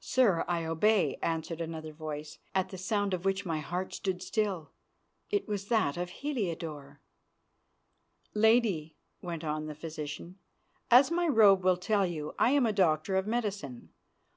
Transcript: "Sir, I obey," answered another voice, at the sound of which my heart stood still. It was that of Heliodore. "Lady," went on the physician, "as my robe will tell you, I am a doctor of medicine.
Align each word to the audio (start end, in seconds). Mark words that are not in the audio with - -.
"Sir, 0.00 0.44
I 0.48 0.64
obey," 0.64 1.16
answered 1.22 1.60
another 1.60 1.92
voice, 1.92 2.40
at 2.56 2.70
the 2.70 2.76
sound 2.76 3.14
of 3.14 3.24
which 3.24 3.46
my 3.46 3.60
heart 3.60 3.94
stood 3.94 4.20
still. 4.20 4.72
It 5.30 5.46
was 5.46 5.68
that 5.68 5.96
of 5.96 6.10
Heliodore. 6.10 7.00
"Lady," 8.34 8.96
went 9.22 9.44
on 9.44 9.66
the 9.66 9.76
physician, 9.76 10.40
"as 10.90 11.12
my 11.12 11.28
robe 11.28 11.62
will 11.62 11.76
tell 11.76 12.04
you, 12.04 12.34
I 12.36 12.50
am 12.50 12.66
a 12.66 12.72
doctor 12.72 13.14
of 13.14 13.28
medicine. 13.28 13.90